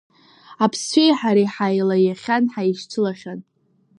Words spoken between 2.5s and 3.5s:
ҳаишьцылахьан.